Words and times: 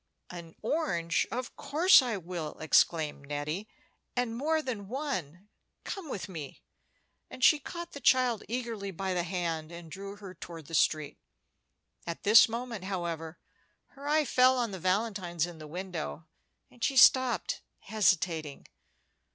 "An 0.31 0.55
orange! 0.63 1.27
of 1.31 1.55
course 1.55 2.01
I 2.01 2.17
will," 2.17 2.57
exclaimed 2.57 3.27
Nettie; 3.27 3.67
"and 4.15 4.35
more 4.35 4.63
than 4.63 4.87
one. 4.87 5.47
Come 5.83 6.09
with 6.09 6.27
me;" 6.27 6.63
and 7.29 7.43
she 7.43 7.59
caught 7.59 7.91
the 7.91 7.99
child 7.99 8.41
eagerly 8.47 8.89
by 8.89 9.13
the 9.13 9.21
hand, 9.21 9.71
and 9.71 9.91
drew 9.91 10.15
her 10.15 10.33
toward 10.33 10.65
the 10.65 10.73
street. 10.73 11.19
At 12.07 12.23
this 12.23 12.49
moment, 12.49 12.85
however, 12.85 13.37
her 13.89 14.07
eye 14.07 14.25
fell 14.25 14.57
on 14.57 14.71
the 14.71 14.79
valentines 14.79 15.45
in 15.45 15.59
the 15.59 15.67
window, 15.67 16.25
and 16.71 16.83
she 16.83 16.97
stopped, 16.97 17.61
hesitating. 17.81 18.65